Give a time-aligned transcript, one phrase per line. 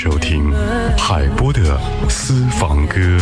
[0.00, 0.52] 收听
[0.96, 1.76] 海波的
[2.08, 3.18] 私房歌。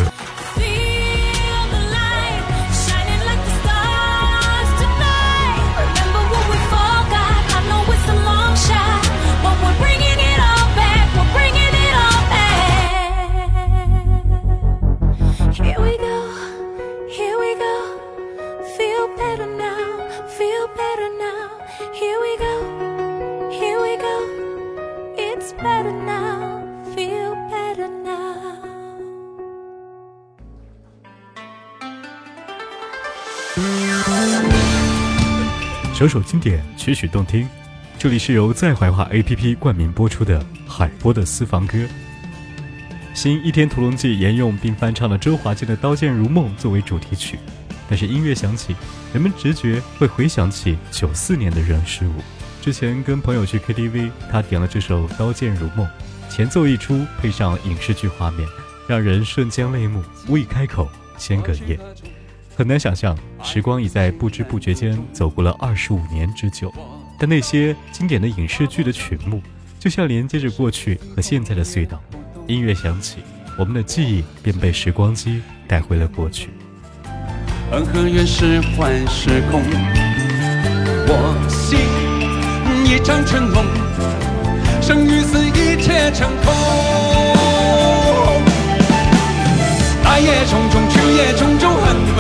[35.98, 37.48] 首首经典，曲曲动听。
[37.98, 41.78] 这里是由在怀化 APP 冠名播出的《海波的私房歌》。
[43.14, 47.38] 新《倚天屠龙记》沿用并翻唱了周华健的《刀剑如梦》作为主题曲，
[47.88, 48.76] 但是音乐响起，
[49.14, 52.12] 人们直觉会回想起九四年的人事物。
[52.60, 55.88] 之前跟朋友去 KTV，他点了这首《刀剑如梦》，
[56.30, 58.46] 前奏一出，配上影视剧画面，
[58.86, 60.86] 让人瞬间泪目，未开口
[61.16, 61.80] 先哽咽。
[62.58, 66.72] 很难想象，时光已在不知不觉间走过了二十五年之久。
[67.18, 69.42] 但那些经典的影视剧的曲目，
[69.78, 72.00] 就像连接着过去和现在的隧道。
[72.46, 73.18] 音乐响起，
[73.58, 76.48] 我们的记忆便被时光机带回了过去。
[77.72, 79.60] 恩和怨是幻是空，
[81.08, 81.76] 我心
[82.90, 83.66] 一场春梦，
[84.80, 86.54] 生与死一切成空，
[90.04, 91.55] 来也匆匆，去也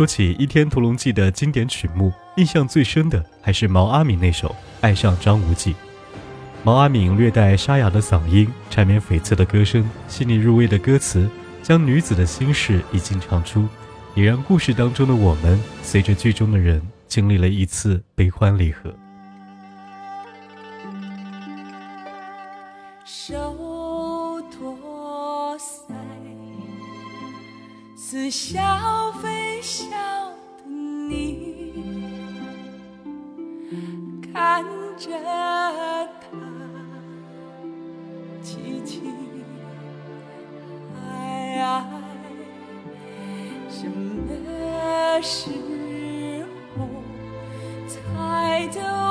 [0.04, 4.50] 说起《倚天屠龙记》的经典曲目，印象最深的还是毛阿敏那首
[4.82, 5.72] 《爱上张无忌》。
[6.62, 11.30] 毛阿敏略带沙哑的嗓音，缠绵悱恻的歌声，细腻入微的歌词，
[11.62, 13.66] 将女子的心事一经唱出，
[14.14, 18.94] 也让故事当中的我们，随着剧中的人经历了一次悲欢离合。
[28.24, 31.74] 似笑非笑的你，
[34.34, 34.64] 看
[34.98, 36.08] 着他，
[38.42, 39.00] 凄凄
[41.02, 41.86] 哀哀，
[43.70, 46.46] 什么时
[46.78, 46.88] 候
[47.90, 49.03] 才走？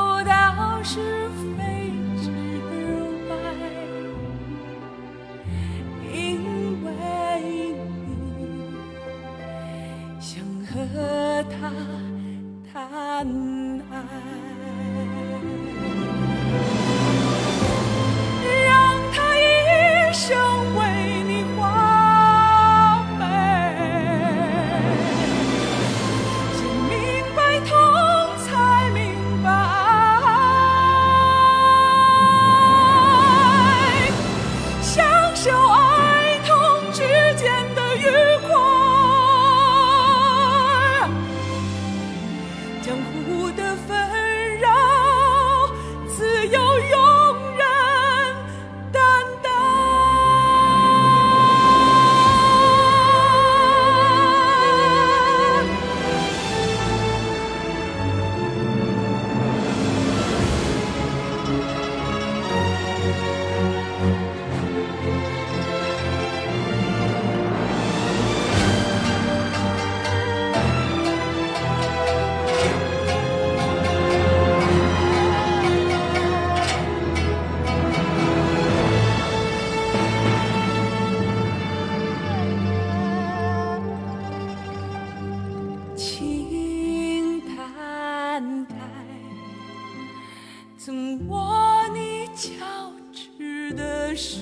[93.74, 94.40] 的手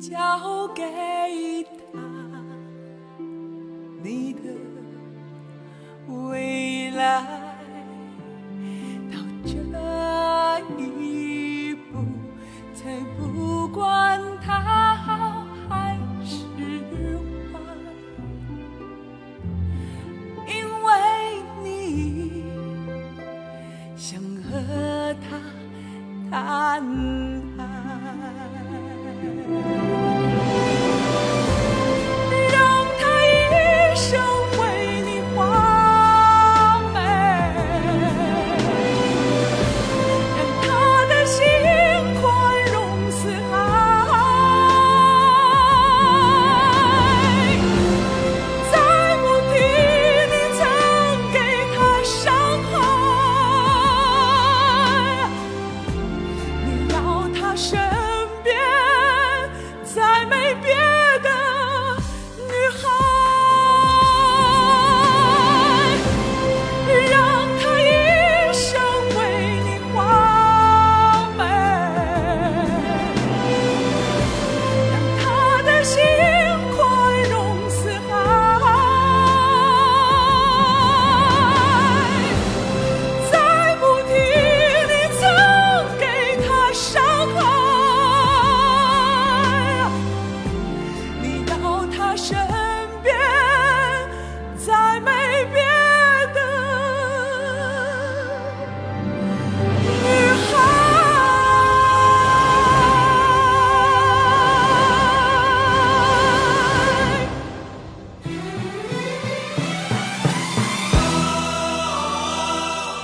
[0.00, 0.82] 交给
[1.92, 2.05] 他。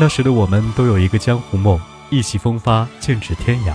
[0.03, 1.79] 那时的我们都有一个江湖梦，
[2.11, 3.73] 意气风发，剑指天涯，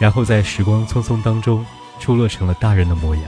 [0.00, 1.64] 然后在时光匆匆当中，
[2.00, 3.24] 出落成了大人的模样。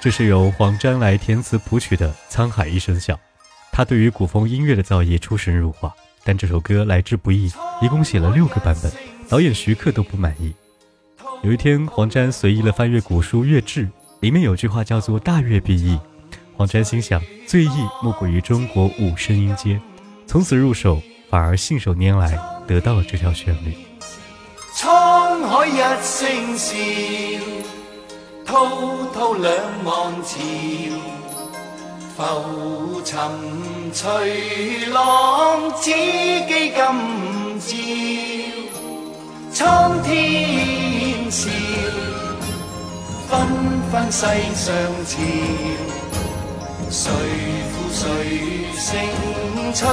[0.05, 3.15] 这是由黄沾来填词谱曲的《沧海一声笑》，
[3.71, 5.91] 他对于古风音乐的造诣出神入化。
[6.24, 8.91] 但这首歌来之不易，一共写了六个版本，
[9.27, 10.53] 导演徐克都不满意。
[11.41, 13.85] 有一天，黄沾随意地翻阅古书《乐志》，
[14.19, 15.97] 里面有句话叫做“大乐必易”，
[16.55, 19.81] 黄沾心想最易莫过于中国五声音阶，
[20.27, 23.75] 从此入手，反而信手拈来，得到了这条旋律。
[24.75, 27.75] 沧海一声笑。
[28.57, 28.63] 滔
[29.13, 29.53] 滔两
[29.85, 30.38] 岸潮，
[32.15, 33.19] 浮沉
[33.91, 37.59] 随浪，此记今
[39.51, 41.51] 朝，苍天笑，
[43.27, 43.39] 纷
[43.91, 44.74] 纷世上
[45.05, 45.19] 潮，
[46.89, 47.12] 谁
[47.74, 49.85] 负谁胜出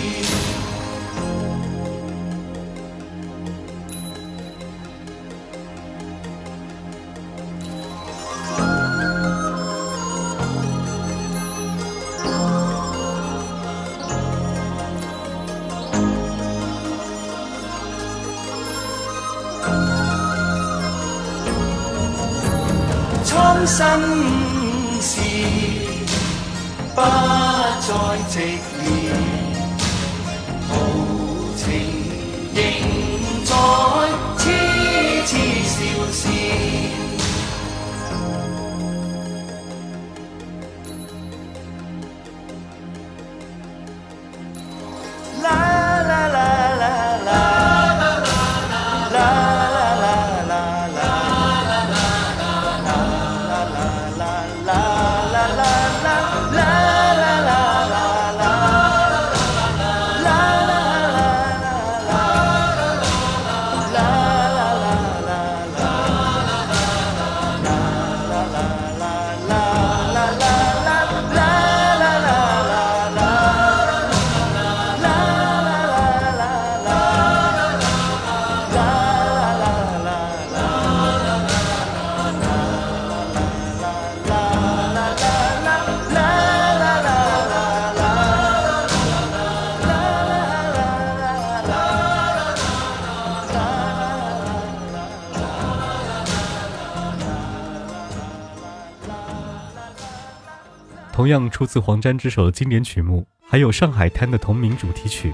[101.25, 105.33] 同样出自黄沾之手的经典曲目，还有《上海滩》的同名主题曲，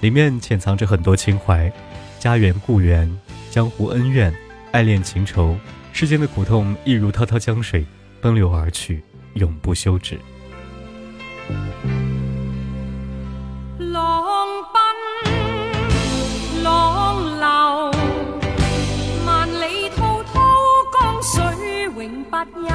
[0.00, 1.70] 里面潜藏着很多情怀，
[2.18, 3.06] 家园故园，
[3.50, 4.34] 江湖恩怨，
[4.70, 5.54] 爱恋情仇，
[5.92, 7.84] 世间的苦痛，一如滔滔江水，
[8.22, 9.02] 奔流而去，
[9.34, 10.18] 永不休止。
[13.78, 17.92] 浪浪奔，流，
[19.26, 20.56] 万里滔滔
[20.98, 22.71] 江水永不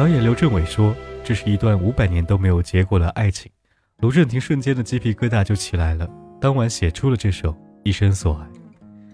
[0.00, 3.52] 导演刘镇伟说：“这是一段五百年都没有结果的爱情。”
[4.00, 6.08] 卢振廷瞬间的鸡皮疙瘩就起来了。
[6.40, 7.52] 当晚写出了这首
[7.84, 8.46] 《一生所爱》。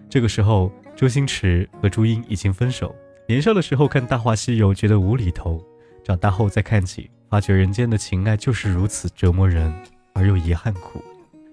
[0.09, 2.95] 这个时候，周星驰和朱茵已经分手。
[3.27, 5.57] 年少的时候看《大话西游》，觉得无厘头；
[6.05, 9.75] 长大后再看起，发觉人间的情爱就是如此折磨人
[10.15, 11.03] 而又遗憾苦。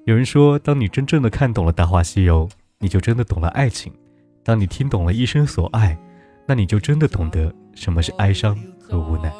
[0.05, 3.91] 有人说，当你真正的看懂了《大话西游》，你就真的懂了爱情；
[4.43, 5.95] 当你听懂了《一生所爱》，
[6.45, 8.55] 那你就真的懂得什么是哀伤。
[8.89, 9.31] 多无奈。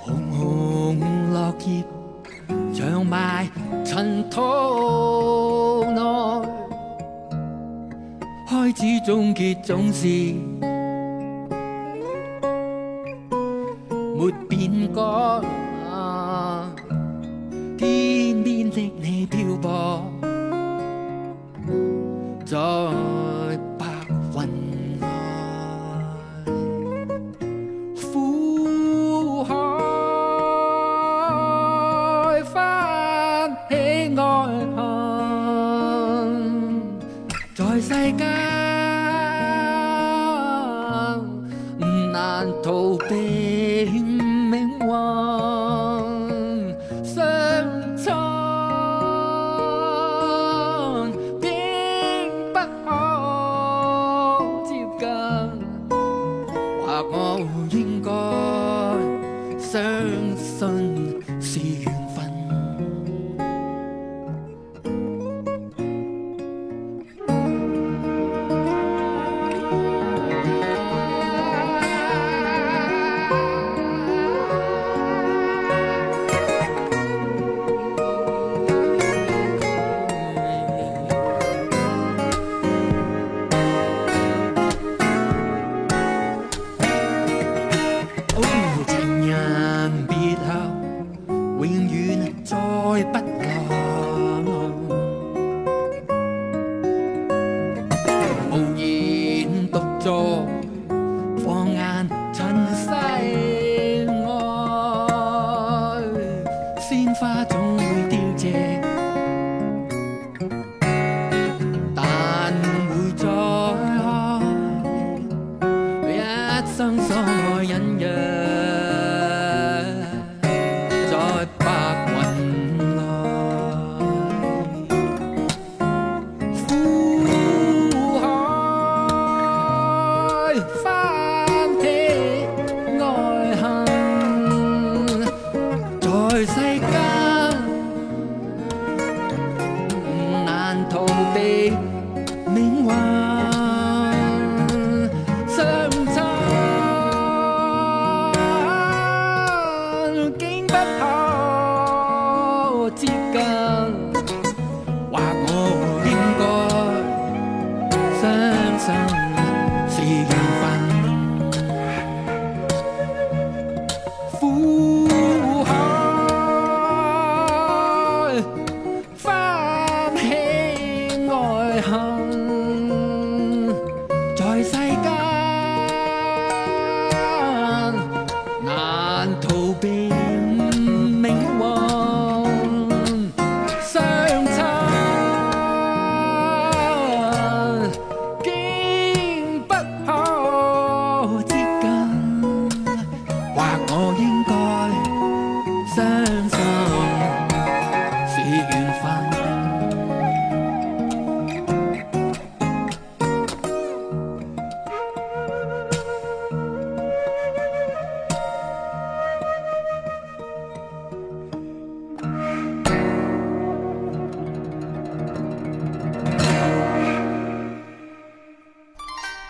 [0.00, 1.84] 红红落叶，
[2.74, 3.48] 长埋
[3.84, 6.48] 尘土内。
[8.48, 10.06] 开始终结，总是
[14.14, 15.61] 没变改。
[37.82, 38.22] 世间
[42.12, 43.51] 难逃避。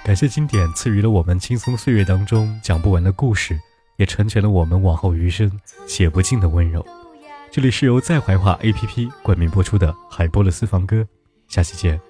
[0.04, 3.58] 感谢经典赐予了我们轻松岁月当中讲不完的故事，
[3.98, 5.50] 也成全了我们往后余生
[5.86, 6.84] 写不尽的温柔。
[7.52, 11.02] 这里是由在怀化 A P P 冠名播出的《海波的私房歌》，
[11.54, 12.00] 下期见。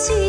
[0.00, 0.27] 情。